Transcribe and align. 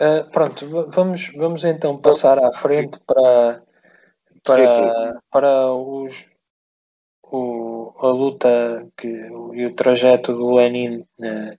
uh, 0.00 0.30
pronto, 0.30 0.66
vamos, 0.90 1.28
vamos 1.36 1.64
então 1.64 1.98
passar 1.98 2.38
à 2.38 2.52
frente 2.52 2.98
para, 3.06 3.62
para, 4.42 4.68
sim, 4.68 4.74
sim. 4.74 5.18
para 5.30 5.72
os, 5.72 6.24
o, 7.22 7.92
a 7.98 8.08
luta 8.08 8.88
que, 8.96 9.08
e 9.08 9.66
o 9.66 9.74
trajeto 9.74 10.32
do 10.32 10.54
Lenin 10.54 11.06
né, 11.18 11.58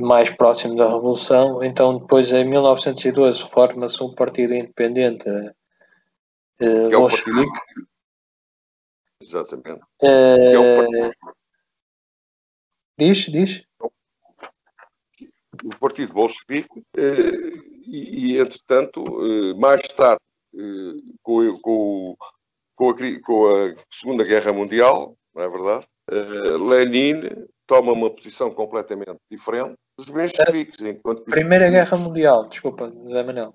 mais 0.00 0.30
próximo 0.30 0.76
da 0.76 0.88
Revolução. 0.88 1.62
Então, 1.62 1.98
depois, 1.98 2.32
em 2.32 2.44
1912, 2.44 3.48
forma-se 3.48 4.02
um 4.02 4.14
partido 4.14 4.54
independente 4.54 5.28
uh, 5.28 5.52
que 6.58 6.94
é 6.94 7.00
partido... 7.00 7.44
Exatamente. 9.22 9.82
Uh, 10.02 10.06
é 10.06 10.76
partido... 10.76 11.12
Diz, 12.98 13.18
diz 13.26 13.64
o 15.64 15.78
Partido 15.78 16.12
Bolchevique 16.12 16.82
eh, 16.96 17.52
e, 17.86 18.34
e, 18.34 18.38
entretanto, 18.38 19.02
eh, 19.24 19.54
mais 19.54 19.82
tarde, 19.88 20.20
eh, 20.54 21.12
com, 21.22 21.58
com, 21.60 22.16
com, 22.74 22.90
a, 22.90 23.20
com, 23.22 23.46
a, 23.46 23.74
Segunda 23.90 24.24
Guerra 24.24 24.52
Mundial, 24.52 25.16
não 25.34 25.42
é 25.42 25.48
verdade? 25.48 25.86
Lenin 26.58 27.22
toma 27.66 27.92
uma 27.92 28.10
posição 28.10 28.50
completamente 28.50 29.16
diferente 29.30 29.74
dos 29.96 30.08
bolcheviques. 30.08 30.80
Enquanto 30.80 31.24
Primeira 31.24 31.70
Guerra 31.70 31.96
Mundial, 31.96 32.48
desculpa, 32.48 32.90
José 32.90 33.22
Manuel. 33.22 33.54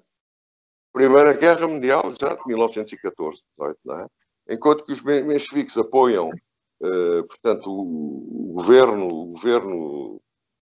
Primeira 0.94 1.34
Guerra 1.34 1.68
Mundial, 1.68 2.04
exato, 2.08 2.42
1914, 2.48 3.44
18, 3.60 3.80
não 3.86 4.00
é? 4.00 4.08
Enquanto 4.50 4.86
que 4.86 4.94
os 4.94 5.02
bolcheviques 5.02 5.78
apoiam, 5.78 6.32
portanto, 6.80 7.70
o, 7.70 8.52
o 8.52 8.54
governo, 8.54 9.08
o 9.08 9.26
governo 9.28 10.22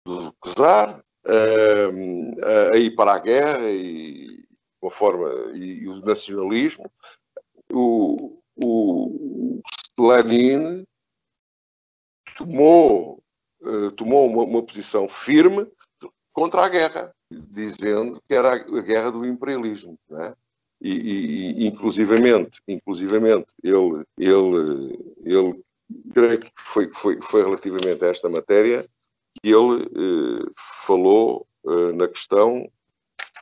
do 0.05 0.33
czar, 0.55 1.03
uh, 1.25 2.71
a 2.73 2.77
ir 2.77 2.95
para 2.95 3.13
a 3.13 3.19
guerra 3.19 3.69
e, 3.69 4.45
com 4.79 4.87
a 4.87 4.91
forma, 4.91 5.29
e, 5.53 5.83
e 5.83 5.87
o 5.87 6.01
nacionalismo, 6.01 6.91
o, 7.71 8.41
o 8.55 9.61
Lenin 9.99 10.85
tomou, 12.35 13.23
uh, 13.61 13.91
tomou 13.91 14.27
uma, 14.27 14.43
uma, 14.43 14.63
posição 14.63 15.07
firme 15.07 15.67
contra 16.33 16.65
a 16.65 16.69
guerra, 16.69 17.13
dizendo 17.31 18.21
que 18.27 18.33
era 18.33 18.53
a 18.53 18.81
guerra 18.81 19.11
do 19.11 19.25
imperialismo. 19.25 19.97
Né? 20.09 20.33
E, 20.81 20.91
e, 21.63 21.67
inclusivamente, 21.67 22.59
inclusivamente 22.67 23.53
ele, 23.63 24.03
ele, 24.17 25.13
ele 25.23 25.63
creio 26.13 26.39
que 26.39 26.51
foi, 26.57 26.91
foi, 26.91 27.21
foi 27.21 27.43
relativamente 27.43 28.03
a 28.03 28.07
esta 28.07 28.29
matéria, 28.29 28.85
ele 29.43 29.83
eh, 29.83 30.51
falou 30.55 31.47
eh, 31.65 31.93
na 31.93 32.07
questão. 32.07 32.69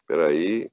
Espera 0.01 0.27
aí. 0.27 0.69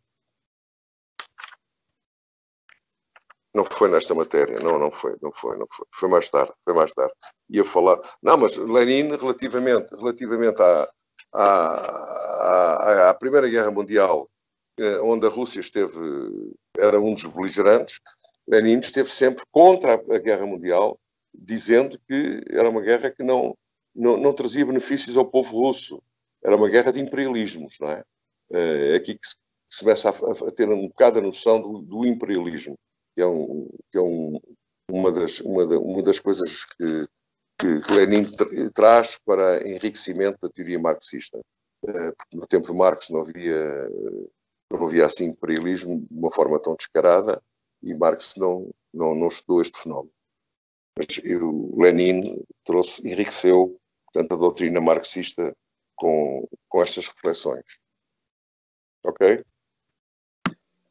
Não 3.55 3.65
foi 3.65 3.89
nesta 3.89 4.15
matéria, 4.15 4.61
não, 4.61 4.79
não 4.79 4.91
foi, 4.91 5.17
não 5.23 5.33
foi, 5.33 5.57
não 5.57 5.67
foi. 5.71 5.87
Foi 5.91 6.09
mais 6.11 6.29
tarde, 6.29 6.53
foi 6.63 6.75
mais 6.75 6.93
tarde. 6.93 7.15
Ia 7.49 7.65
falar. 7.65 7.99
Não, 8.23 8.37
mas 8.37 8.57
Lenin, 8.57 9.17
relativamente, 9.17 9.95
relativamente 9.95 10.61
à, 10.61 10.89
à, 11.33 11.45
à, 11.45 13.11
à 13.11 13.15
Primeira 13.15 13.49
Guerra 13.49 13.71
Mundial, 13.71 14.29
eh, 14.79 15.01
onde 15.01 15.27
a 15.27 15.31
Rússia 15.31 15.61
esteve, 15.61 15.99
era 16.77 17.01
um 17.01 17.15
dos 17.15 17.25
beligerantes, 17.25 17.99
Lenin 18.47 18.79
esteve 18.81 19.09
sempre 19.09 19.45
contra 19.51 19.95
a 19.95 20.19
Guerra 20.19 20.47
Mundial, 20.47 20.99
dizendo 21.35 21.99
que 22.07 22.43
era 22.51 22.69
uma 22.69 22.81
guerra 22.81 23.11
que 23.11 23.23
não, 23.23 23.57
não, 23.97 24.17
não, 24.17 24.33
trazia 24.33 24.67
benefícios 24.67 25.17
ao 25.17 25.27
povo 25.27 25.63
russo. 25.63 26.03
Era 26.45 26.57
uma 26.57 26.69
guerra 26.69 26.93
de 26.93 27.01
imperialismos, 27.01 27.79
não 27.81 27.91
é? 27.91 28.05
É 28.51 28.95
aqui 28.97 29.19
que 29.19 29.27
se, 29.27 29.37
se 29.71 29.81
começa 29.81 30.11
a, 30.11 30.13
a, 30.13 30.53
ter 30.53 30.69
um 30.69 30.87
bocado 30.89 31.19
a 31.19 31.23
noção 31.23 31.61
do, 31.61 31.81
do 31.81 32.07
imperialismo, 32.07 32.79
que 33.15 33.23
é, 33.23 33.27
um, 33.27 33.69
que 33.91 33.99
é 33.99 34.01
um, 34.01 34.39
uma, 34.91 35.11
das, 35.11 35.41
uma, 35.41 35.67
da, 35.67 35.79
uma 35.79 36.03
das 36.03 36.21
coisas 36.21 36.65
que, 36.65 37.09
que 37.59 37.93
Lenin 37.93 38.25
tra 38.25 38.47
traz 38.73 39.19
para 39.25 39.67
enriquecimento 39.69 40.39
da 40.41 40.49
teoria 40.49 40.79
marxista. 40.79 41.41
É, 41.87 42.13
porque 42.13 42.37
no 42.37 42.47
tempo 42.47 42.67
de 42.67 42.73
Marx 42.73 43.11
não 43.11 43.21
havia, 43.21 43.89
não 44.71 44.87
havia 44.87 45.07
assim 45.07 45.27
imperialismo 45.27 46.01
de 46.01 46.19
uma 46.19 46.33
forma 46.33 46.61
tão 46.61 46.75
descarada 46.75 47.43
e 47.83 47.95
Marx 47.95 48.35
não, 48.37 48.71
não, 48.93 49.15
não 49.15 49.29
estudou 49.29 49.61
este 49.61 49.79
fenómeno. 49.79 50.13
Mas 50.99 51.07
o 51.43 51.81
Lenin 51.81 52.43
trouxe, 52.65 53.07
enriqueceu 53.07 53.79
portanto, 54.17 54.35
a 54.35 54.37
doutrina 54.39 54.81
marxista 54.81 55.55
com, 55.95 56.49
com 56.69 56.83
estas 56.83 57.09
reflexões. 57.09 57.79
Ok? 59.05 59.45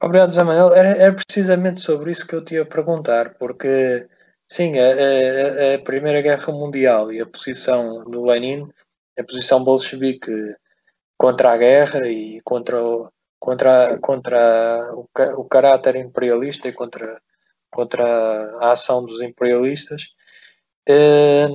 Obrigado, 0.01 0.31
Zé 0.31 0.43
Manuel. 0.43 0.73
É, 0.73 1.07
é, 1.07 1.11
precisamente 1.11 1.81
sobre 1.81 2.11
isso 2.11 2.27
que 2.27 2.35
eu 2.35 2.45
te 2.45 2.53
ia 2.55 2.65
perguntar, 2.65 3.35
porque, 3.35 4.07
sim, 4.47 4.73
a, 4.77 4.85
a, 4.85 5.75
a, 5.75 5.79
Primeira 5.79 6.21
Guerra 6.21 6.53
Mundial 6.53 7.11
e 7.11 7.19
a 7.19 7.25
posição 7.25 8.03
do 8.03 8.25
Lenin, 8.25 8.69
a 9.17 9.23
posição 9.23 9.63
bolchevique 9.63 10.31
contra 11.17 11.53
a 11.53 11.57
guerra 11.57 12.07
e 12.07 12.41
contra 12.41 12.83
o, 12.83 13.09
contra, 13.39 13.99
contra 13.99 14.93
o, 14.93 15.09
o 15.37 15.45
caráter 15.45 15.95
imperialista 15.95 16.67
e 16.67 16.73
contra, 16.73 17.19
contra 17.71 18.05
a 18.59 18.73
ação 18.73 19.03
dos 19.03 19.21
imperialistas, 19.21 20.03
eh, 20.87 21.47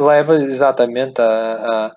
leva 0.00 0.36
exatamente 0.36 1.20
à, 1.20 1.92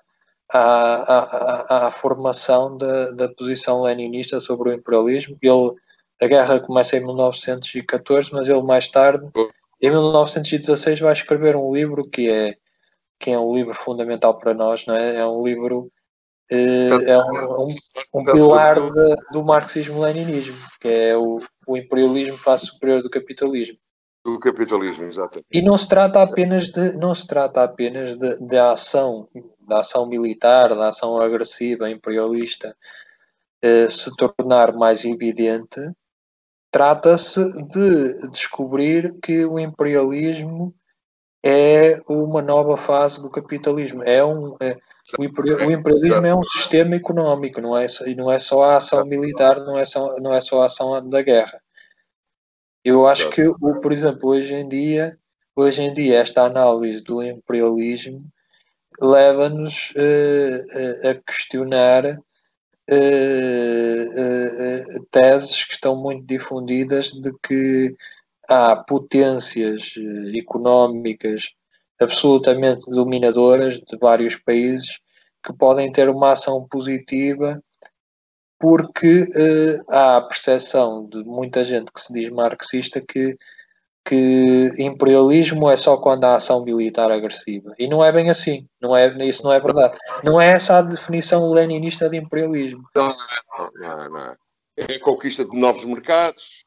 à, 0.48 1.86
à, 1.86 1.90
formação 1.90 2.76
da, 2.76 3.10
da 3.10 3.28
posição 3.28 3.82
leninista 3.82 4.40
sobre 4.40 4.70
o 4.70 4.72
imperialismo. 4.72 5.36
Ele, 5.40 5.72
a 6.20 6.26
guerra 6.26 6.60
começa 6.60 6.96
em 6.96 7.04
1914, 7.04 8.32
mas 8.32 8.48
ele 8.48 8.62
mais 8.62 8.88
tarde, 8.88 9.26
em 9.80 9.90
1916, 9.90 11.00
vai 11.00 11.12
escrever 11.12 11.56
um 11.56 11.72
livro 11.72 12.08
que 12.08 12.30
é, 12.30 12.56
que 13.18 13.30
é 13.30 13.38
um 13.38 13.54
livro 13.54 13.74
fundamental 13.74 14.38
para 14.38 14.54
nós, 14.54 14.86
não 14.86 14.94
é? 14.94 15.16
É 15.16 15.26
um 15.26 15.42
livro 15.44 15.90
eh, 16.50 16.88
é 17.06 17.18
um, 17.18 17.64
um, 17.64 17.74
um 18.14 18.24
pilar 18.24 18.78
de, 18.78 19.16
do 19.32 19.42
marxismo-leninismo, 19.42 20.56
que 20.80 20.88
é 20.88 21.16
o, 21.16 21.40
o 21.66 21.76
imperialismo 21.76 22.36
face 22.36 22.66
superior 22.66 23.02
do 23.02 23.10
capitalismo 23.10 23.78
do 24.24 24.38
capitalismo, 24.38 25.04
exatamente. 25.04 25.46
E 25.52 25.60
não 25.60 25.76
se 25.76 25.88
trata 25.88 26.22
apenas 26.22 26.70
de 26.70 26.92
não 26.92 27.14
se 27.14 27.26
trata 27.26 27.62
apenas 27.62 28.16
de, 28.16 28.36
de 28.36 28.58
ação, 28.58 29.28
da 29.66 29.80
ação 29.80 30.06
militar, 30.06 30.68
da 30.70 30.88
ação 30.88 31.20
agressiva, 31.20 31.90
imperialista, 31.90 32.76
eh, 33.62 33.88
se 33.88 34.14
tornar 34.16 34.72
mais 34.72 35.04
evidente. 35.04 35.80
Trata-se 36.70 37.40
de 37.68 38.28
descobrir 38.28 39.14
que 39.20 39.44
o 39.44 39.58
imperialismo 39.58 40.74
é 41.44 42.00
uma 42.08 42.40
nova 42.40 42.76
fase 42.76 43.20
do 43.20 43.28
capitalismo. 43.28 44.02
É 44.04 44.24
um, 44.24 44.56
é, 44.60 44.78
o, 45.18 45.24
imperialismo 45.24 46.26
é 46.26 46.34
um 46.34 46.44
sistema 46.44 46.94
económico, 46.94 47.60
não 47.60 47.76
é, 47.76 47.86
não 48.16 48.30
é 48.30 48.38
só 48.38 48.62
a 48.62 48.76
ação 48.76 49.04
militar, 49.04 49.58
não 49.60 49.78
é 49.78 49.84
só, 49.84 50.18
não 50.20 50.32
é 50.32 50.40
só 50.40 50.62
a 50.62 50.66
ação 50.66 51.08
da 51.10 51.20
guerra. 51.20 51.60
Eu 52.84 53.06
acho 53.06 53.30
que, 53.30 53.42
o, 53.42 53.80
por 53.80 53.92
exemplo, 53.92 54.30
hoje 54.30 54.52
em 54.54 54.68
dia, 54.68 55.16
hoje 55.54 55.82
em 55.82 55.92
dia 55.92 56.20
esta 56.20 56.44
análise 56.44 57.02
do 57.02 57.22
imperialismo 57.22 58.24
leva-nos 59.00 59.92
uh, 59.92 61.08
a 61.08 61.14
questionar 61.14 62.04
uh, 62.06 62.18
uh, 64.18 65.06
teses 65.10 65.64
que 65.64 65.74
estão 65.74 65.96
muito 65.96 66.26
difundidas 66.26 67.10
de 67.10 67.32
que 67.42 67.94
há 68.48 68.76
potências 68.76 69.94
económicas 70.34 71.50
absolutamente 72.00 72.84
dominadoras 72.90 73.76
de 73.76 73.96
vários 73.96 74.34
países 74.36 74.98
que 75.44 75.52
podem 75.52 75.90
ter 75.92 76.08
uma 76.08 76.32
ação 76.32 76.66
positiva 76.68 77.62
porque 78.62 79.22
uh, 79.22 79.84
há 79.88 80.18
a 80.18 80.20
percepção 80.20 81.08
de 81.08 81.24
muita 81.24 81.64
gente 81.64 81.90
que 81.92 82.00
se 82.00 82.12
diz 82.12 82.30
marxista 82.30 83.00
que, 83.00 83.36
que 84.04 84.72
imperialismo 84.78 85.68
é 85.68 85.76
só 85.76 85.96
quando 85.96 86.22
há 86.22 86.36
ação 86.36 86.64
militar 86.64 87.10
agressiva. 87.10 87.74
E 87.76 87.88
não 87.88 88.04
é 88.04 88.12
bem 88.12 88.30
assim. 88.30 88.68
Não 88.80 88.96
é, 88.96 89.12
isso 89.26 89.42
não 89.42 89.52
é 89.52 89.58
verdade. 89.58 89.98
Não 90.22 90.40
é 90.40 90.52
essa 90.52 90.78
a 90.78 90.82
definição 90.82 91.50
leninista 91.50 92.08
de 92.08 92.18
imperialismo. 92.18 92.88
Não, 92.94 93.08
não, 93.74 94.10
não. 94.10 94.36
É 94.76 94.84
a 94.94 95.00
conquista 95.00 95.44
de 95.44 95.58
novos 95.58 95.84
mercados, 95.84 96.62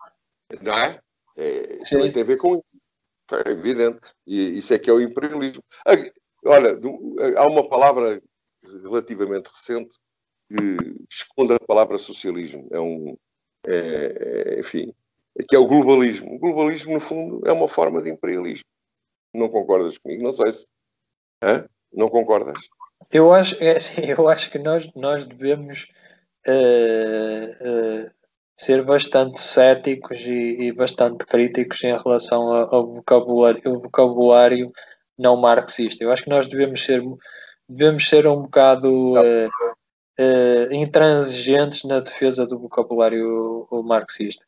não 0.62 0.74
é? 0.74 1.00
é 1.38 1.77
também 1.89 2.12
tem 2.12 2.24
a 2.24 2.25
ver 2.25 2.36
com 2.36 2.56
isso. 2.56 3.45
É 3.48 3.51
evidente. 3.51 4.12
E 4.27 4.57
isso 4.57 4.74
é 4.74 4.77
que 4.77 4.89
é 4.89 4.94
o 4.94 5.00
imperialismo. 5.00 5.63
Olha, 6.45 6.77
há 7.38 7.50
uma 7.50 7.69
palavra 7.69 8.21
relativamente 8.83 9.50
recente 9.50 9.95
que 10.50 11.06
esconde 11.09 11.53
a 11.53 11.59
palavra 11.59 11.97
socialismo. 11.97 12.68
É 12.71 12.80
um, 12.80 13.18
é, 13.68 14.56
é, 14.56 14.59
enfim, 14.59 14.94
que 15.47 15.56
é 15.56 15.59
o 15.59 15.68
globalismo. 15.68 16.36
O 16.36 16.39
globalismo, 16.39 16.94
no 16.94 17.00
fundo, 17.00 17.42
é 17.45 17.51
uma 17.51 17.68
forma 17.68 18.01
de 18.01 18.12
imperialismo. 18.12 18.65
Não 19.33 19.50
concordas 19.50 19.97
comigo? 19.97 20.24
Não 20.24 20.31
sei 20.31 20.51
se. 20.51 20.68
Hã? 21.44 21.65
Não 21.92 22.09
concordas? 22.09 22.69
Eu 23.12 23.33
acho, 23.33 23.56
é 23.62 23.77
eu 24.18 24.27
acho 24.30 24.50
que 24.50 24.59
nós, 24.59 24.89
nós 24.95 25.25
devemos 25.25 25.88
uh, 26.48 28.06
uh, 28.06 28.12
ser 28.57 28.83
bastante 28.83 29.39
céticos 29.39 30.19
e, 30.21 30.68
e, 30.68 30.71
bastante 30.71 31.25
críticos 31.25 31.83
em 31.83 31.98
relação 31.98 32.53
ao 32.53 32.88
vocabulário, 32.88 33.62
ao 33.65 33.80
vocabulário 33.80 34.71
não 35.18 35.36
marxista. 35.36 36.03
Eu 36.03 36.12
acho 36.12 36.24
que 36.24 36.30
nós 36.30 36.48
devemos 36.48 36.83
ser, 36.83 37.01
devemos 37.69 38.07
ser 38.07 38.27
um 38.27 38.41
bocado 38.41 39.13
uh, 39.13 39.50
uh, 40.19 40.73
intransigentes 40.73 41.83
na 41.83 42.00
defesa 42.00 42.45
do 42.45 42.59
vocabulário 42.59 43.67
marxista. 43.83 44.44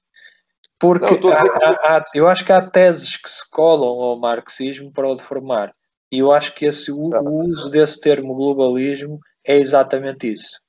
Porque 0.79 1.19
não, 1.19 1.31
há, 1.31 1.97
há, 1.97 2.03
eu 2.13 2.27
acho 2.27 2.45
que 2.45 2.51
há 2.51 2.69
teses 2.69 3.17
que 3.17 3.29
se 3.29 3.49
colam 3.49 3.89
ao 3.89 4.19
marxismo 4.19 4.91
para 4.91 5.09
o 5.09 5.15
deformar. 5.15 5.73
E 6.11 6.19
eu 6.19 6.31
acho 6.31 6.53
que 6.53 6.65
esse, 6.65 6.91
o, 6.91 7.09
o 7.09 7.45
uso 7.45 7.69
desse 7.69 7.99
termo 7.99 8.35
globalismo 8.35 9.19
é 9.43 9.57
exatamente 9.57 10.31
isso. 10.31 10.61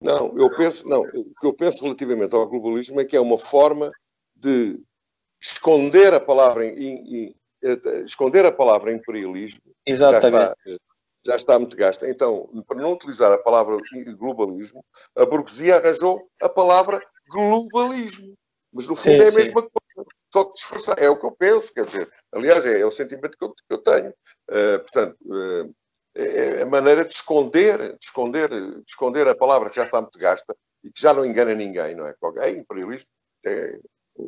Não, 0.00 0.36
eu 0.36 0.54
penso, 0.56 0.88
não, 0.88 1.02
o 1.02 1.34
que 1.40 1.46
eu 1.46 1.54
penso 1.54 1.84
relativamente 1.84 2.34
ao 2.34 2.48
globalismo 2.48 3.00
é 3.00 3.04
que 3.04 3.16
é 3.16 3.20
uma 3.20 3.38
forma 3.38 3.90
de 4.34 4.80
esconder 5.40 6.12
a 6.12 6.20
palavra 6.20 6.66
em, 6.66 7.26
em, 7.26 7.36
esconder 8.04 8.44
a 8.44 8.52
palavra 8.52 8.92
imperialismo. 8.92 9.60
Exatamente. 9.86 10.32
Já 10.32 10.52
está, 10.52 10.93
já 11.24 11.36
está 11.36 11.58
muito 11.58 11.76
gasta. 11.76 12.08
Então, 12.08 12.48
para 12.66 12.80
não 12.80 12.92
utilizar 12.92 13.32
a 13.32 13.38
palavra 13.38 13.78
globalismo, 14.18 14.84
a 15.16 15.24
burguesia 15.24 15.76
arranjou 15.76 16.28
a 16.42 16.48
palavra 16.48 17.00
globalismo. 17.28 18.34
Mas 18.72 18.86
no 18.86 18.96
fundo 18.96 19.20
sim, 19.20 19.26
é 19.26 19.28
a 19.28 19.32
mesma 19.32 19.62
sim. 19.62 19.68
coisa, 19.68 20.10
só 20.32 20.44
que 20.44 20.52
disfarçar. 20.54 20.98
É 20.98 21.08
o 21.08 21.18
que 21.18 21.26
eu 21.26 21.32
penso, 21.32 21.72
quer 21.72 21.86
dizer, 21.86 22.10
aliás, 22.32 22.64
é, 22.66 22.80
é 22.80 22.86
o 22.86 22.90
sentimento 22.90 23.38
que 23.38 23.44
eu, 23.44 23.50
que 23.50 23.64
eu 23.70 23.78
tenho. 23.78 24.10
Uh, 24.50 24.78
portanto, 24.80 25.16
uh, 25.26 25.74
é 26.16 26.62
a 26.62 26.66
maneira 26.66 27.04
de 27.04 27.14
esconder, 27.14 27.78
de 27.78 28.04
esconder, 28.04 28.48
de 28.48 28.84
esconder 28.86 29.26
a 29.26 29.34
palavra 29.34 29.68
que 29.68 29.76
já 29.76 29.84
está 29.84 30.00
muito 30.00 30.18
gasta 30.18 30.54
e 30.82 30.90
que 30.90 31.00
já 31.00 31.12
não 31.12 31.24
engana 31.24 31.54
ninguém, 31.54 31.94
não 31.94 32.06
é? 32.06 32.14
É 32.38 32.50
imperialismo, 32.50 33.08
é, 33.46 33.78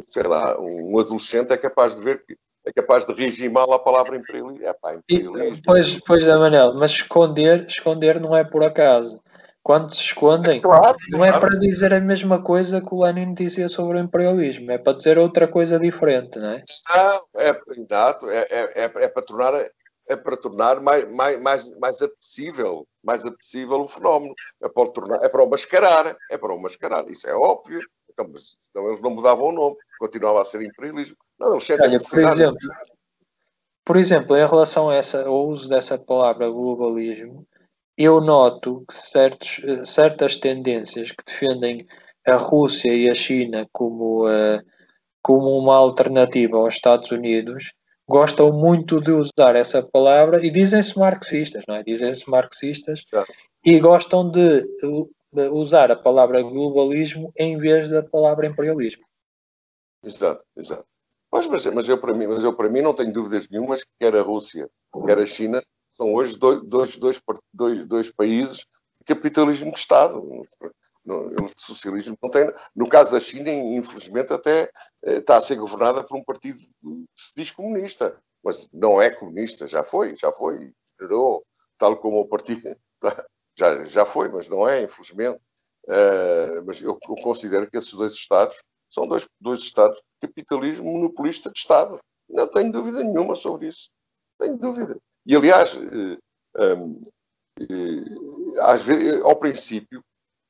sei 0.08 0.24
lá, 0.24 0.60
um 0.60 0.98
adolescente 0.98 1.52
é 1.52 1.56
capaz 1.56 1.96
de 1.96 2.02
ver 2.02 2.24
que 2.24 2.36
é 2.66 2.72
capaz 2.72 3.06
de 3.06 3.14
regimar 3.14 3.70
a 3.70 3.78
palavra 3.78 4.16
imperialismo. 4.16 4.66
É 4.66 4.72
pá, 4.72 4.94
imperialismo. 4.94 5.62
Pois, 5.64 6.00
pois 6.00 6.26
é, 6.26 6.36
Manel, 6.36 6.74
mas 6.74 6.90
esconder, 6.90 7.66
esconder 7.68 8.20
não 8.20 8.36
é 8.36 8.44
por 8.44 8.64
acaso. 8.64 9.20
Quando 9.62 9.92
se 9.92 10.00
escondem, 10.00 10.60
claro, 10.60 10.96
não 11.10 11.24
é 11.24 11.40
para 11.40 11.58
dizer 11.58 11.92
a 11.92 12.00
mesma 12.00 12.40
coisa 12.40 12.80
que 12.80 12.94
o 12.94 13.02
Lenin 13.02 13.34
dizia 13.34 13.68
sobre 13.68 13.98
o 13.98 14.00
imperialismo, 14.00 14.70
é 14.70 14.78
para 14.78 14.92
dizer 14.92 15.18
outra 15.18 15.48
coisa 15.48 15.76
diferente, 15.76 16.38
não 16.38 16.50
é? 16.50 16.64
Não, 16.94 17.40
é, 17.42 17.60
exato, 17.76 18.30
é, 18.30 18.46
é, 18.48 18.82
é, 18.84 18.84
é 18.84 19.08
para 19.08 19.22
tornar 19.22 19.54
é 20.08 20.14
para 20.14 20.36
tornar 20.36 20.80
mais, 20.80 21.10
mais, 21.10 21.40
mais, 21.40 21.78
mais 21.78 22.00
apetecível, 22.00 22.86
mais 23.02 23.26
apetecível 23.26 23.80
o 23.80 23.88
fenómeno. 23.88 24.34
É 24.62 24.68
para, 24.68 24.90
tornar, 24.90 25.24
é 25.24 25.28
para 25.28 25.42
o 25.42 25.50
mascarar, 25.50 26.16
é 26.30 26.38
para 26.38 26.54
o 26.54 26.62
mascarar, 26.62 27.08
isso 27.10 27.28
é 27.28 27.34
óbvio. 27.34 27.80
Então, 28.16 28.30
mas, 28.32 28.56
então 28.70 28.88
eles 28.88 29.02
não 29.02 29.10
mudavam 29.10 29.48
o 29.48 29.52
nome, 29.52 29.76
continuava 29.98 30.40
a 30.40 30.44
ser 30.44 30.62
imperialismo. 30.62 31.16
Não, 31.38 31.52
eles 31.52 31.64
sentem 31.64 31.90
Olha, 31.90 31.98
por 31.98 32.18
exemplo, 32.18 32.58
por 33.84 33.96
exemplo, 33.96 34.36
em 34.36 34.46
relação 34.46 34.88
a 34.88 34.94
essa, 34.94 35.26
ao 35.26 35.46
uso 35.46 35.68
dessa 35.68 35.98
palavra 35.98 36.48
globalismo, 36.48 37.46
eu 37.96 38.20
noto 38.20 38.84
que 38.88 38.94
certos, 38.94 39.60
certas 39.84 40.36
tendências 40.36 41.12
que 41.12 41.24
defendem 41.24 41.86
a 42.26 42.36
Rússia 42.36 42.92
e 42.92 43.08
a 43.08 43.14
China 43.14 43.68
como, 43.70 44.26
uh, 44.26 44.60
como 45.22 45.56
uma 45.58 45.76
alternativa 45.76 46.56
aos 46.56 46.74
Estados 46.74 47.10
Unidos 47.10 47.72
gostam 48.08 48.52
muito 48.52 49.00
de 49.00 49.12
usar 49.12 49.56
essa 49.56 49.82
palavra 49.82 50.44
e 50.44 50.50
dizem-se 50.50 50.98
marxistas, 50.98 51.62
não 51.68 51.76
é? 51.76 51.82
Dizem-se 51.82 52.28
marxistas 52.30 53.04
e 53.64 53.78
gostam 53.80 54.30
de 54.30 54.64
usar 55.52 55.90
a 55.90 55.96
palavra 55.96 56.42
globalismo 56.42 57.32
em 57.36 57.58
vez 57.58 57.88
da 57.88 58.02
palavra 58.02 58.46
imperialismo. 58.46 59.04
Exato, 60.02 60.44
exato. 60.56 60.86
Mas, 61.32 61.46
mas, 61.46 61.66
mas, 61.66 61.88
eu, 61.88 61.98
para 61.98 62.14
mim, 62.14 62.26
mas 62.26 62.44
eu, 62.44 62.54
para 62.54 62.68
mim, 62.68 62.80
não 62.80 62.94
tenho 62.94 63.12
dúvidas 63.12 63.48
nenhumas 63.48 63.82
que 63.82 63.90
quer 63.98 64.14
a 64.16 64.22
Rússia, 64.22 64.70
quer 65.04 65.18
a 65.18 65.26
China, 65.26 65.62
são 65.92 66.14
hoje 66.14 66.38
dois, 66.38 66.62
dois, 66.62 66.96
dois, 66.96 67.20
dois, 67.52 67.82
dois 67.86 68.10
países 68.10 68.58
de 68.98 69.14
capitalismo 69.14 69.72
de 69.72 69.78
Estado. 69.78 70.22
No, 71.04 71.44
o 71.44 71.50
socialismo 71.56 72.16
não 72.22 72.30
tem. 72.30 72.50
No 72.74 72.88
caso 72.88 73.12
da 73.12 73.20
China, 73.20 73.50
infelizmente, 73.50 74.32
até 74.32 74.70
eh, 75.04 75.18
está 75.18 75.36
a 75.36 75.40
ser 75.40 75.56
governada 75.56 76.04
por 76.04 76.16
um 76.16 76.24
partido 76.24 76.58
que 76.58 77.06
se 77.16 77.32
diz 77.36 77.50
comunista, 77.50 78.20
mas 78.44 78.68
não 78.72 79.00
é 79.00 79.10
comunista, 79.10 79.66
já 79.66 79.82
foi, 79.82 80.16
já 80.16 80.32
foi, 80.32 80.72
gerou, 81.00 81.44
tal 81.78 81.96
como 81.96 82.20
o 82.20 82.28
partido. 82.28 82.76
Já, 83.58 83.84
já 83.84 84.06
foi, 84.06 84.28
mas 84.28 84.48
não 84.48 84.68
é, 84.68 84.82
infelizmente. 84.82 85.40
Uh, 85.86 86.64
mas 86.66 86.80
eu, 86.80 86.98
eu, 87.08 87.14
considero 87.22 87.70
que 87.70 87.76
esses 87.78 87.94
dois 87.94 88.12
Estados 88.12 88.60
são 88.88 89.06
dois, 89.06 89.26
dois 89.40 89.60
Estados 89.60 89.98
de 89.98 90.28
capitalismo 90.28 90.92
monopolista 90.92 91.50
de 91.50 91.58
Estado. 91.58 91.98
Não 92.28 92.46
tenho 92.48 92.72
dúvida 92.72 93.02
nenhuma 93.02 93.36
sobre 93.36 93.68
isso. 93.68 93.88
Tenho 94.38 94.56
dúvida. 94.58 94.98
E, 95.24 95.34
aliás, 95.34 95.76
uh, 95.76 96.18
um, 96.58 97.02
uh, 97.60 98.60
às 98.62 98.84
vezes, 98.84 99.22
ao 99.22 99.36
princípio, 99.36 100.02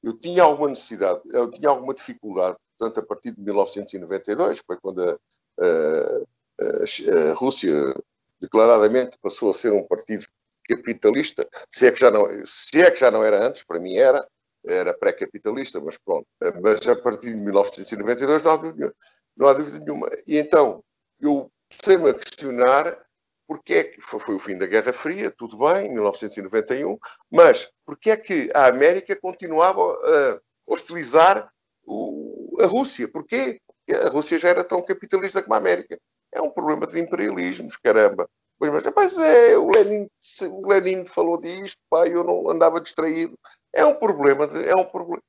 eu 0.02 0.12
tinha 0.12 0.42
alguma 0.42 0.68
necessidade, 0.68 1.20
eu 1.32 1.50
tinha 1.50 1.68
alguma 1.68 1.94
dificuldade, 1.94 2.56
portanto, 2.78 3.00
a 3.04 3.06
partir 3.06 3.32
de 3.32 3.40
1992, 3.40 4.62
foi 4.64 4.76
quando 4.80 5.02
a, 5.02 5.18
a, 5.60 7.30
a 7.30 7.34
Rússia 7.34 7.94
declaradamente 8.40 9.18
passou 9.20 9.50
a 9.50 9.54
ser 9.54 9.72
um 9.72 9.86
partido 9.86 10.24
capitalista, 10.66 11.46
se 11.68 11.86
é 11.86 11.92
que 11.92 12.00
já 12.00 12.10
não, 12.10 12.28
se 12.44 12.80
é 12.80 12.90
que 12.90 12.98
já 12.98 13.10
não 13.10 13.24
era 13.24 13.44
antes, 13.46 13.62
para 13.64 13.80
mim 13.80 13.96
era, 13.96 14.26
era 14.66 14.94
pré-capitalista, 14.94 15.80
mas 15.80 15.98
pronto. 15.98 16.26
Mas 16.62 16.86
a 16.86 16.96
partir 16.96 17.34
de 17.34 17.42
1992 17.42 18.42
não 18.42 18.50
há 18.52 18.56
dúvida, 18.56 18.94
não 19.36 19.48
há 19.48 19.52
dúvida 19.52 19.78
nenhuma. 19.78 20.10
E 20.26 20.38
então 20.38 20.82
eu 21.20 21.50
comecei-me 21.70 22.10
a 22.10 22.14
questionar 22.14 23.06
porque 23.46 23.74
é 23.74 23.84
que 23.84 24.00
foi, 24.00 24.34
o 24.34 24.38
fim 24.40 24.58
da 24.58 24.66
Guerra 24.66 24.92
Fria, 24.92 25.30
tudo 25.30 25.56
bem, 25.56 25.92
1991, 25.92 26.98
mas 27.30 27.70
porque 27.84 28.10
é 28.10 28.16
que 28.16 28.50
a 28.52 28.66
América 28.66 29.14
continuava 29.14 29.80
a 29.80 30.40
hostilizar 30.66 31.48
o, 31.84 32.56
a 32.60 32.66
Rússia? 32.66 33.06
Porquê? 33.06 33.60
A 34.04 34.08
Rússia 34.08 34.38
já 34.38 34.48
era 34.48 34.64
tão 34.64 34.82
capitalista 34.82 35.42
como 35.42 35.54
a 35.54 35.58
América. 35.58 35.96
É 36.32 36.40
um 36.40 36.50
problema 36.50 36.86
de 36.86 36.98
imperialismos, 36.98 37.76
caramba. 37.76 38.28
Mas, 38.58 38.86
mas 38.94 39.18
é, 39.18 39.56
o 39.58 39.68
Lenin, 39.68 40.08
o 40.50 40.66
Lenin 40.66 41.04
falou 41.04 41.38
disto, 41.40 41.78
pai, 41.90 42.14
eu 42.14 42.24
não 42.24 42.48
andava 42.48 42.80
distraído. 42.80 43.38
É 43.74 43.84
um 43.84 43.94
problema, 43.94 44.44
é 44.44 44.74
um 44.74 44.84
problema. 44.84 45.22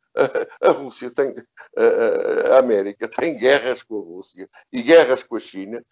A, 0.62 0.70
a 0.70 0.72
Rússia 0.72 1.12
tem, 1.12 1.34
a, 1.78 2.56
a 2.56 2.60
América 2.60 3.08
tem 3.08 3.38
guerras 3.38 3.84
com 3.84 4.00
a 4.00 4.02
Rússia 4.02 4.50
e 4.72 4.82
guerras 4.82 5.24
com 5.24 5.36
a 5.36 5.40
China 5.40 5.84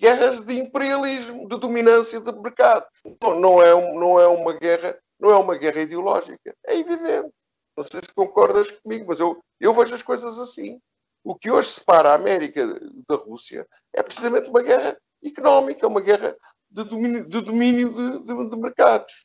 guerras 0.00 0.42
de 0.42 0.58
imperialismo, 0.58 1.46
de 1.46 1.58
dominância 1.58 2.18
de 2.20 2.32
mercado. 2.32 2.86
Não, 3.22 3.38
não, 3.38 3.62
é, 3.62 3.74
não 3.94 4.18
é 4.18 4.26
uma 4.26 4.54
guerra, 4.54 4.98
não 5.20 5.30
é 5.30 5.36
uma 5.36 5.56
guerra 5.56 5.82
ideológica. 5.82 6.56
É 6.66 6.78
evidente. 6.78 7.30
Não 7.76 7.84
sei 7.84 8.00
se 8.02 8.14
concordas 8.14 8.70
comigo, 8.70 9.06
mas 9.08 9.20
eu, 9.20 9.38
eu 9.60 9.74
vejo 9.74 9.94
as 9.94 10.02
coisas 10.02 10.38
assim. 10.38 10.80
O 11.22 11.34
que 11.34 11.50
hoje 11.50 11.68
separa 11.68 12.10
a 12.10 12.14
América 12.14 12.66
da 13.06 13.16
Rússia 13.16 13.66
é 13.94 14.02
precisamente 14.02 14.48
uma 14.48 14.62
guerra 14.62 14.96
económica, 15.22 15.86
uma 15.86 16.00
guerra 16.00 16.34
de 16.70 16.84
domínio 16.84 17.28
de, 17.28 17.40
domínio 17.40 17.92
de, 17.92 18.18
de, 18.26 18.50
de 18.50 18.56
mercados. 18.56 19.24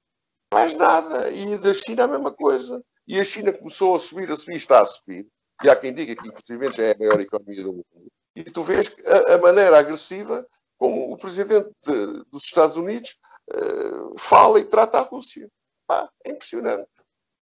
Mais 0.54 0.76
nada. 0.76 1.30
E 1.32 1.58
da 1.58 1.74
China 1.74 2.06
a 2.06 2.08
mesma 2.08 2.32
coisa. 2.32 2.84
E 3.08 3.20
a 3.20 3.24
China 3.24 3.54
começou 3.54 3.96
a 3.96 4.00
subir, 4.00 4.32
a 4.32 4.36
subir, 4.36 4.58
está 4.58 4.82
a 4.82 4.86
subir. 4.86 5.28
E 5.64 5.70
há 5.70 5.76
quem 5.76 5.94
diga 5.94 6.16
que, 6.16 6.28
inclusive, 6.28 6.72
já 6.72 6.84
é 6.84 6.92
a 6.94 6.98
maior 6.98 7.20
economia 7.20 7.64
do 7.64 7.74
mundo. 7.74 8.12
E 8.36 8.44
tu 8.44 8.64
vês 8.64 8.94
a, 9.06 9.36
a 9.36 9.38
maneira 9.38 9.80
agressiva 9.80 10.46
como 10.78 11.14
o 11.14 11.18
presidente 11.18 11.72
de, 11.86 12.24
dos 12.32 12.44
Estados 12.44 12.76
Unidos 12.76 13.16
uh, 13.54 14.20
fala 14.20 14.60
e 14.60 14.66
trata 14.66 14.98
a 14.98 15.02
Rússia. 15.02 15.50
Ah, 15.90 16.10
é 16.26 16.32
impressionante. 16.32 16.90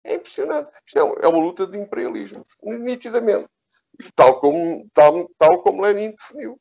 É 0.05 0.15
impressionante. 0.15 0.71
Isto 0.87 0.99
é, 0.99 1.25
é, 1.25 1.29
uma 1.29 1.39
luta 1.39 1.67
de 1.67 1.79
imperialismos, 1.79 2.49
nitidamente. 2.63 3.49
Tal 4.15 4.41
como, 4.41 4.87
tal, 4.93 5.29
tal 5.39 5.63
como 5.63 5.83
Lenin 5.83 6.11
definiu. 6.11 6.61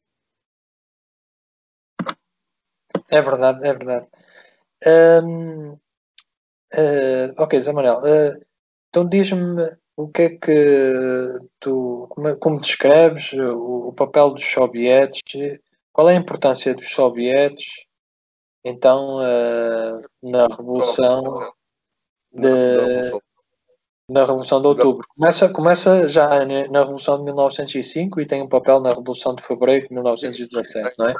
É 3.11 3.21
verdade, 3.21 3.67
é 3.67 3.73
verdade. 3.73 4.07
uh, 4.85 5.77
ok, 7.37 7.61
Zé 7.61 7.73
Manuel. 7.73 7.99
Uh, 7.99 8.45
então 8.89 9.07
diz-me 9.07 9.77
o 9.95 10.07
que 10.07 10.21
é 10.23 10.29
que 10.29 11.39
tu, 11.59 12.07
como, 12.09 12.35
como 12.37 12.61
descreves 12.61 13.33
o, 13.33 13.89
o 13.89 13.93
papel 13.93 14.31
dos 14.31 14.45
soviéticos 14.45 15.59
qual 15.91 16.09
é 16.09 16.13
a 16.13 16.19
importância 16.19 16.73
dos 16.73 16.89
soviéticos, 16.89 17.85
então, 18.63 19.17
uh, 19.17 20.01
na 20.23 20.47
Revolução 20.47 21.21
de, 22.31 23.11
na 24.11 24.25
Revolução 24.25 24.61
de 24.61 24.67
Outubro? 24.67 25.07
Começa, 25.15 25.49
começa 25.49 26.09
já 26.09 26.45
na 26.45 26.79
Revolução 26.79 27.17
de 27.17 27.23
1905 27.23 28.19
e 28.19 28.25
tem 28.25 28.41
um 28.41 28.49
papel 28.49 28.81
na 28.81 28.89
Revolução 28.89 29.33
de 29.33 29.41
Fevereiro 29.41 29.87
de 29.87 29.93
1917, 29.93 30.99
não 30.99 31.07
é? 31.07 31.15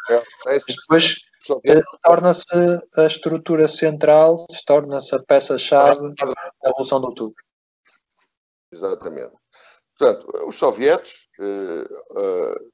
Mas 0.45 0.65
depois 0.65 1.15
uh, 1.49 1.61
torna-se 2.03 2.53
a 2.95 3.05
estrutura 3.05 3.67
central, 3.67 4.45
torna-se 4.65 5.15
a 5.15 5.19
peça-chave 5.19 5.99
da 6.15 6.33
Revolução 6.63 6.99
de 6.99 7.05
Outubro. 7.07 7.43
Exatamente. 8.73 9.33
Portanto, 9.97 10.27
os 10.47 10.55
soviéticos, 10.55 11.29
uh, 11.39 12.19
uh, 12.19 12.71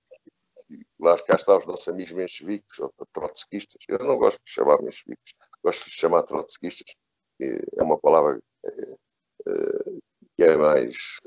lá 1.00 1.18
cá 1.20 1.36
está 1.36 1.56
os 1.56 1.66
nossos 1.68 1.88
amigos 1.88 2.14
mencheviques 2.14 2.80
ou 2.80 2.92
trotskistas, 3.14 3.78
eu 3.88 4.00
não 4.00 4.18
gosto 4.18 4.40
de 4.44 4.52
chamar 4.52 4.82
mencheviques, 4.82 5.34
gosto 5.64 5.86
de 5.86 5.92
chamar 5.92 6.24
trotskistas, 6.24 6.96
é 7.40 7.84
uma 7.84 8.00
palavra 8.00 8.40
que 10.38 10.44
é 10.44 10.56
mais, 10.58 11.20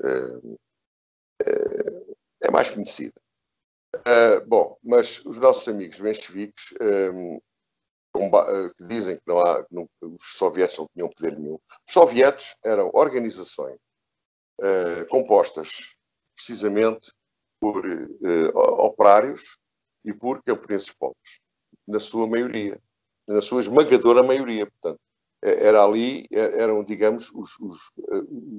é 2.43 2.51
mais 2.51 2.69
conhecida. 2.69 3.19
bom, 4.47 4.77
mas 4.83 5.23
os 5.25 5.37
nossos 5.37 5.67
amigos 5.67 5.99
mencheviques 5.99 6.73
que 8.77 8.83
dizem 8.83 9.15
que, 9.15 9.23
não 9.25 9.39
há, 9.39 9.63
que 9.63 9.73
não, 9.73 9.87
os 10.01 10.37
soviéticos 10.37 10.79
não 10.79 10.87
tinham 10.93 11.09
poder 11.09 11.39
nenhum. 11.39 11.59
Os 11.87 11.93
soviéticos 11.93 12.55
eram 12.63 12.89
organizações 12.93 13.77
uh, 14.61 15.07
compostas 15.09 15.95
precisamente 16.35 17.11
por 17.59 17.85
uh, 17.85 18.57
operários 18.79 19.57
e 20.03 20.13
por 20.13 20.41
camponeses 20.43 20.91
pobres, 20.93 21.39
na 21.87 21.99
sua 21.99 22.27
maioria, 22.27 22.79
na 23.27 23.41
sua 23.41 23.61
esmagadora 23.61 24.23
maioria. 24.23 24.65
Portanto, 24.65 24.99
eh, 24.99 25.10
era 25.41 25.83
ali, 25.83 26.27
eram, 26.31 26.83
digamos, 26.83 27.31
os, 27.33 27.57
os, 27.59 27.91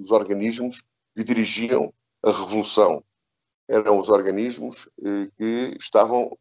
os 0.00 0.10
organismos 0.10 0.82
que 1.14 1.22
dirigiam 1.22 1.92
a 2.22 2.30
revolução. 2.30 3.04
Eram 3.68 3.98
os 3.98 4.08
organismos 4.08 4.86
uh, 4.98 5.30
que 5.36 5.76
estavam 5.78 6.36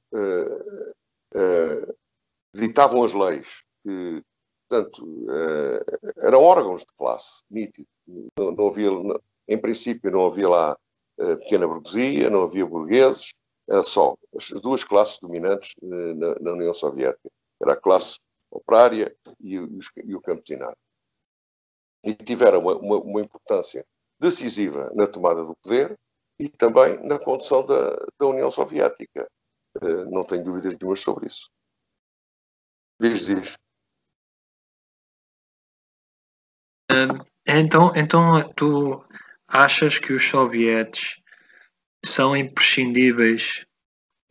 ditavam 2.53 3.03
as 3.03 3.13
leis. 3.13 3.63
Que, 3.83 4.21
portanto, 4.67 5.07
eram 6.17 6.43
órgãos 6.43 6.81
de 6.81 6.93
classe, 6.97 7.43
nítido. 7.49 7.87
Não, 8.37 8.51
não 8.51 8.67
havia, 8.67 8.89
em 9.47 9.57
princípio, 9.57 10.11
não 10.11 10.25
havia 10.25 10.49
lá 10.49 10.77
uh, 11.19 11.37
pequena 11.37 11.67
burguesia, 11.67 12.29
não 12.29 12.43
havia 12.43 12.65
burgueses, 12.65 13.33
era 13.69 13.83
só 13.83 14.15
as 14.35 14.49
duas 14.61 14.83
classes 14.83 15.19
dominantes 15.19 15.73
uh, 15.81 16.15
na, 16.15 16.35
na, 16.39 16.51
União 16.53 16.73
Soviética. 16.73 17.29
Era 17.61 17.73
a 17.73 17.77
classe 17.77 18.17
operária 18.51 19.15
e, 19.39 19.55
e 19.55 20.15
o 20.15 20.21
campesinado. 20.21 20.77
E 22.03 22.13
tiveram 22.13 22.59
uma, 22.59 22.75
uma, 22.75 22.97
uma, 22.97 23.21
importância 23.21 23.85
decisiva 24.19 24.91
na 24.93 25.07
tomada 25.07 25.43
do 25.43 25.55
poder 25.55 25.97
e 26.39 26.49
também 26.49 26.97
na 27.05 27.17
condução 27.17 27.65
da, 27.65 27.95
da 28.19 28.25
União 28.25 28.51
Soviética. 28.51 29.27
Uh, 29.77 30.09
não 30.11 30.23
tenho 30.23 30.43
dúvidas 30.43 30.75
nenhuma 30.75 30.95
sobre 30.95 31.27
isso. 31.27 31.49
Diz, 32.99 33.25
diz. 33.25 33.57
Então, 37.47 37.91
então 37.95 38.53
tu 38.53 39.03
achas 39.47 39.97
que 39.97 40.13
os 40.13 40.27
soviéticos 40.27 41.21
são 42.05 42.35
imprescindíveis 42.35 43.65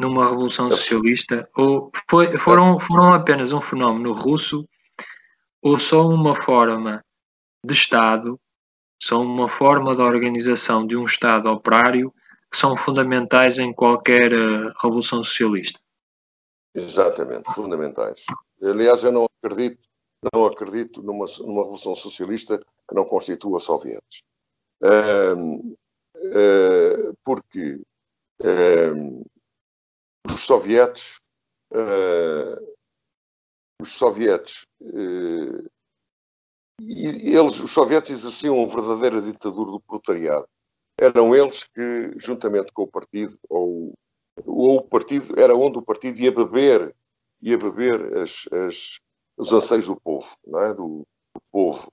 numa 0.00 0.30
revolução 0.30 0.70
socialista 0.70 1.46
ou 1.54 1.92
foi, 2.08 2.38
foram, 2.38 2.78
foram 2.78 3.12
apenas 3.12 3.52
um 3.52 3.60
fenómeno 3.60 4.14
russo 4.14 4.66
ou 5.62 5.78
só 5.78 6.08
uma 6.08 6.34
forma 6.34 7.04
de 7.62 7.74
Estado, 7.74 8.40
são 9.02 9.22
uma 9.22 9.46
forma 9.46 9.94
de 9.94 10.00
organização 10.00 10.86
de 10.86 10.96
um 10.96 11.04
Estado 11.04 11.50
operário 11.50 12.12
que 12.50 12.56
são 12.56 12.74
fundamentais 12.74 13.58
em 13.58 13.74
qualquer 13.74 14.32
uh, 14.32 14.72
revolução 14.80 15.22
socialista? 15.22 15.78
Exatamente, 16.74 17.52
fundamentais. 17.52 18.24
Aliás, 18.62 19.04
eu 19.04 19.12
não 19.12 19.26
acredito, 19.42 19.86
não 20.32 20.46
acredito 20.46 21.02
numa, 21.02 21.26
numa 21.40 21.60
revolução 21.60 21.94
socialista 21.94 22.58
que 22.58 22.94
não 22.94 23.04
constitua 23.04 23.60
soviéticos. 23.60 24.22
Uh, 24.82 25.76
uh, 26.16 27.16
porque 27.22 27.80
uh, 28.42 29.24
os 30.26 30.40
soviéticos, 30.40 31.20
os 33.80 33.92
soviéticos, 33.92 34.66
eles, 36.80 37.60
os 37.60 37.70
soviéticos 37.70 38.20
exerciam 38.20 38.56
uma 38.56 38.68
verdadeira 38.68 39.20
ditadura 39.20 39.70
do 39.70 39.80
proletariado. 39.80 40.46
Eram 40.98 41.34
eles 41.34 41.64
que, 41.64 42.12
juntamente 42.16 42.72
com 42.72 42.82
o 42.82 42.90
partido, 42.90 43.38
ou, 43.48 43.94
ou 44.44 44.76
o 44.78 44.82
partido, 44.82 45.38
era 45.38 45.54
onde 45.54 45.78
o 45.78 45.82
partido 45.82 46.20
ia 46.20 46.32
beber, 46.32 46.94
ia 47.40 47.56
beber 47.56 48.18
as, 48.18 48.46
as, 48.52 49.00
os 49.36 49.52
anseios 49.52 49.86
do 49.86 49.98
povo, 50.00 50.36
não 50.46 50.60
é? 50.62 50.74
do, 50.74 51.06
do 51.34 51.42
povo. 51.50 51.90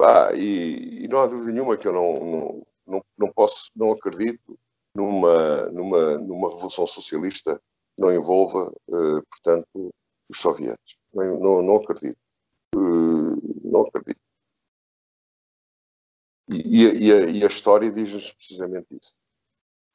Ah, 0.00 0.30
e, 0.34 1.04
e, 1.04 1.08
não 1.08 1.20
há 1.20 1.26
dúvida 1.26 1.52
nenhuma 1.52 1.76
que 1.76 1.86
eu 1.86 1.92
não, 1.92 2.14
não, 2.14 2.66
não, 2.86 3.04
não 3.18 3.32
posso, 3.32 3.68
não 3.74 3.92
acredito 3.92 4.58
numa, 4.94 5.66
numa, 5.70 6.18
numa 6.18 6.48
revolução 6.48 6.86
socialista 6.86 7.60
não 7.96 8.12
envolva, 8.12 8.72
uh, 8.88 9.22
portanto, 9.30 9.94
os 10.28 10.38
soviéticos. 10.38 10.96
Não, 11.12 11.40
não, 11.40 11.62
não 11.62 11.76
acredito. 11.76 12.18
Uh, 12.74 13.36
não 13.64 13.82
acredito. 13.82 14.20
E, 16.50 17.06
e, 17.08 17.12
a, 17.12 17.20
e 17.26 17.44
a 17.44 17.46
história 17.46 17.90
diz-nos 17.90 18.32
precisamente 18.32 18.86
isso. 18.90 19.14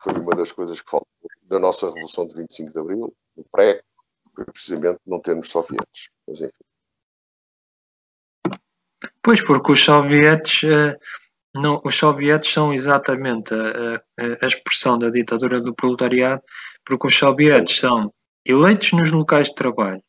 Foi 0.01 0.13
uma 0.13 0.35
das 0.35 0.51
coisas 0.51 0.81
que 0.81 0.91
faltou 0.91 1.07
da 1.43 1.59
nossa 1.59 1.87
Revolução 1.87 2.27
de 2.27 2.35
25 2.35 2.73
de 2.73 2.79
Abril, 2.79 3.15
no 3.35 3.43
pré, 3.45 3.83
foi 4.35 4.45
precisamente 4.45 4.99
não 5.05 5.19
termos 5.19 5.49
soviéticos. 5.49 6.09
Mas 6.27 6.41
enfim. 6.41 6.63
Pois, 9.21 9.43
porque 9.45 9.71
os 9.71 9.83
soviéticos, 9.83 10.63
eh, 10.63 10.99
não, 11.53 11.81
os 11.83 11.95
soviéticos 11.95 12.53
são 12.53 12.73
exatamente 12.73 13.53
a, 13.53 13.95
a, 13.95 14.45
a, 14.45 14.47
expressão 14.47 14.97
da 14.97 15.09
ditadura 15.09 15.61
do 15.61 15.73
proletariado, 15.73 16.41
porque 16.83 17.07
os 17.07 17.15
soviéticos 17.15 17.79
são 17.79 18.13
eleitos 18.45 18.91
nos 18.93 19.11
locais 19.11 19.47
de 19.49 19.55
trabalho 19.55 20.03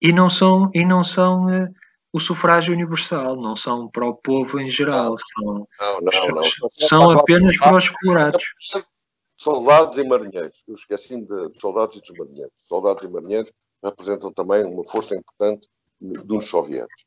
e 0.00 0.12
não 0.12 0.30
são, 0.30 0.70
e 0.72 0.84
não 0.84 1.02
são 1.02 1.46
uh, 1.46 1.68
o 2.12 2.20
sufrágio 2.20 2.74
universal, 2.74 3.36
não 3.36 3.56
são 3.56 3.88
para 3.88 4.06
o 4.06 4.14
povo 4.14 4.60
em 4.60 4.70
geral, 4.70 5.14
são, 5.16 5.44
não, 5.44 6.00
não, 6.00 6.28
não. 6.34 6.70
são 6.88 7.10
apenas 7.10 7.56
para 7.58 7.76
os 7.76 7.88
colorados. 7.88 8.44
Soldados 9.36 9.96
e 9.98 10.04
marinheiros, 10.04 10.62
eu 10.68 10.74
esqueci 10.74 11.20
de 11.20 11.60
soldados 11.60 11.96
e 11.96 12.00
dos 12.00 12.16
marinheiros. 12.16 12.52
Soldados 12.54 13.02
e 13.02 13.08
marinheiros 13.08 13.52
representam 13.82 14.32
também 14.32 14.64
uma 14.64 14.86
força 14.86 15.16
importante 15.16 15.68
dos 16.00 16.46
soviéticos. 16.46 17.04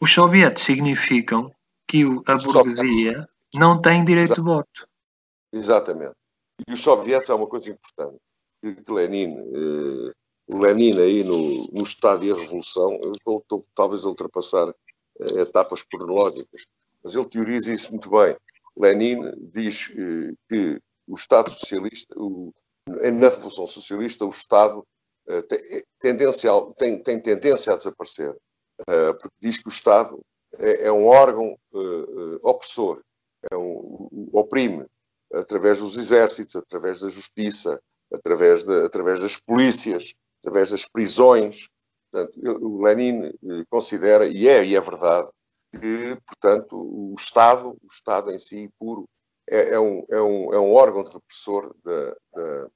Os 0.00 0.12
soviéticos 0.12 0.64
significam 0.64 1.50
que 1.92 2.04
a 2.26 2.34
burguesia 2.34 3.28
não 3.54 3.80
tem 3.82 4.02
direito 4.02 4.34
de 4.34 4.40
voto. 4.40 4.88
Exatamente. 5.52 6.14
E 6.66 6.72
os 6.72 6.80
soviéticos 6.80 7.28
há 7.28 7.36
uma 7.36 7.46
coisa 7.46 7.70
importante, 7.70 8.16
que 8.62 8.92
Lenin, 8.92 9.36
eh, 9.36 10.12
Lenin 10.48 10.98
aí 10.98 11.22
no, 11.22 11.66
no 11.70 11.82
Estado 11.82 12.24
e 12.24 12.32
a 12.32 12.34
Revolução, 12.34 12.98
eu 13.02 13.12
estou, 13.12 13.40
estou 13.40 13.66
talvez 13.74 14.06
a 14.06 14.08
ultrapassar 14.08 14.74
eh, 15.20 15.42
etapas 15.42 15.82
cronológicas, 15.82 16.64
mas 17.04 17.14
ele 17.14 17.28
teoriza 17.28 17.72
isso 17.72 17.90
muito 17.90 18.08
bem. 18.08 18.34
Lenin 18.74 19.20
diz 19.52 19.92
eh, 19.94 20.32
que 20.48 20.80
o 21.06 21.14
Estado 21.14 21.50
socialista, 21.50 22.14
o, 22.16 22.54
na 22.86 23.28
Revolução 23.28 23.66
Socialista, 23.66 24.24
o 24.24 24.30
Estado 24.30 24.82
eh, 25.28 25.42
tem, 25.42 25.84
tendencial, 25.98 26.72
tem, 26.74 27.02
tem 27.02 27.20
tendência 27.20 27.74
a 27.74 27.76
desaparecer. 27.76 28.34
Eh, 28.88 29.12
porque 29.12 29.36
diz 29.42 29.60
que 29.60 29.68
o 29.68 29.70
Estado 29.70 30.18
é, 30.58 30.86
é 30.86 30.92
um 30.92 31.06
órgão 31.06 31.58
uh, 31.72 32.38
opressor, 32.42 33.02
é 33.50 33.56
um, 33.56 34.28
oprime 34.32 34.86
através 35.32 35.78
dos 35.78 35.96
exércitos, 35.98 36.56
através 36.56 37.00
da 37.00 37.08
justiça, 37.08 37.80
através, 38.12 38.64
de, 38.64 38.84
através 38.84 39.20
das 39.20 39.36
polícias, 39.36 40.14
através 40.40 40.70
das 40.70 40.86
prisões. 40.86 41.68
Portanto, 42.10 42.38
o 42.62 42.82
Lenin 42.82 43.32
considera, 43.70 44.26
e 44.26 44.46
é, 44.46 44.64
e 44.64 44.76
é 44.76 44.80
verdade, 44.80 45.30
que, 45.72 46.16
portanto, 46.26 46.76
o 46.76 47.14
Estado, 47.18 47.70
o 47.70 47.86
Estado 47.90 48.30
em 48.30 48.38
si 48.38 48.70
puro, 48.78 49.08
é, 49.48 49.74
é, 49.74 49.80
um, 49.80 50.04
é, 50.10 50.20
um, 50.20 50.52
é 50.52 50.60
um 50.60 50.72
órgão 50.74 51.02
de 51.02 51.10
repressor 51.10 51.74
da, 51.82 52.16
da, 52.34 52.68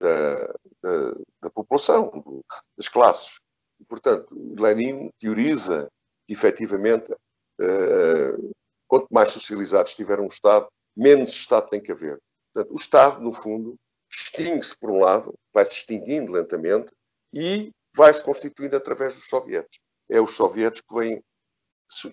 da, 0.00 0.54
da, 0.82 1.14
da 1.42 1.50
população, 1.50 2.42
das 2.76 2.88
classes. 2.88 3.38
Portanto, 3.86 4.28
Lenin 4.58 5.10
teoriza 5.18 5.90
que, 6.30 6.34
efetivamente, 6.34 7.12
uh, 7.12 8.50
quanto 8.86 9.08
mais 9.10 9.30
socializado 9.30 9.88
estiver 9.88 10.20
um 10.20 10.28
Estado, 10.28 10.68
menos 10.96 11.30
Estado 11.30 11.68
tem 11.68 11.80
que 11.80 11.90
haver. 11.90 12.20
Portanto, 12.52 12.72
o 12.72 12.76
Estado, 12.76 13.20
no 13.20 13.32
fundo, 13.32 13.74
extingue-se 14.08 14.76
por 14.78 14.90
um 14.90 15.00
lado, 15.00 15.34
vai-se 15.52 15.72
extinguindo 15.72 16.30
lentamente 16.30 16.92
e 17.34 17.72
vai-se 17.96 18.22
constituindo 18.22 18.76
através 18.76 19.14
dos 19.14 19.28
soviéticos. 19.28 19.80
É 20.08 20.20
os 20.20 20.34
soviéticos 20.34 20.82
que 20.88 20.94
vêm. 20.94 21.22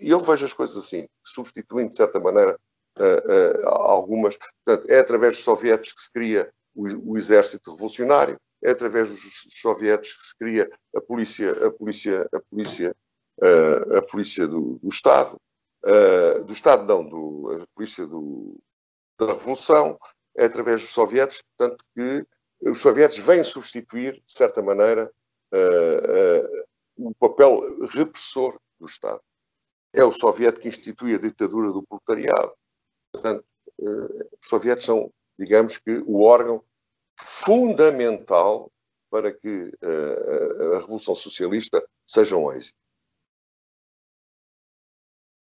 E 0.02 0.10
eu 0.10 0.20
vejo 0.20 0.46
as 0.46 0.54
coisas 0.54 0.78
assim, 0.78 1.08
substituindo, 1.24 1.92
de 1.92 1.96
certa 1.96 2.20
maneira, 2.20 2.60
uh, 2.98 3.64
uh, 3.64 3.68
algumas. 3.70 4.36
Portanto, 4.66 4.92
é 4.92 5.00
através 5.00 5.36
dos 5.36 5.44
soviéticos 5.44 5.94
que 5.94 6.02
se 6.02 6.12
cria 6.12 6.52
o, 6.74 7.12
o 7.12 7.18
exército 7.18 7.72
revolucionário, 7.72 8.38
é 8.64 8.72
através 8.72 9.12
dos 9.12 9.46
soviéticos 9.60 10.18
que 10.18 10.24
se 10.24 10.38
cria 10.38 10.70
a 10.96 11.02
polícia, 11.02 11.52
a 11.68 11.72
polícia, 11.72 12.28
a 12.34 12.40
polícia, 12.40 12.96
a 13.98 14.02
polícia 14.02 14.48
do, 14.48 14.80
do 14.82 14.90
Estado, 14.90 15.40
uh, 15.86 16.44
do 16.44 16.52
Estado 16.52 16.86
não, 16.86 17.08
do, 17.08 17.52
a 17.52 17.66
polícia 17.76 18.06
do, 18.06 18.58
da 19.20 19.28
Revolução, 19.28 20.00
é 20.36 20.46
através 20.46 20.82
dos 20.82 20.90
soviéticos, 20.92 21.44
portanto 21.58 21.84
que 21.96 22.26
os 22.62 22.80
soviéticos 22.80 23.26
vêm 23.26 23.44
substituir, 23.44 24.14
de 24.14 24.32
certa 24.32 24.62
maneira, 24.62 25.12
uh, 25.54 26.68
o 26.98 27.14
papel 27.16 27.62
repressor 27.88 28.60
do 28.80 28.88
Estado. 28.88 29.22
É 29.94 30.04
o 30.04 30.12
soviético 30.12 30.62
que 30.62 30.68
institui 30.68 31.16
a 31.16 31.20
ditadura 31.20 31.72
do 31.72 31.84
proletariado. 31.84 32.54
Portanto, 33.12 33.46
os 33.80 34.48
soviéticos 34.50 34.86
são, 34.86 35.14
digamos 35.38 35.78
que, 35.78 36.04
o 36.06 36.24
órgão 36.24 36.64
fundamental 37.20 38.72
para 39.10 39.32
que 39.32 39.72
a 40.74 40.80
Revolução 40.80 41.16
Socialista 41.16 41.84
seja 42.06 42.36
um 42.36 42.52
êxito. 42.52 42.77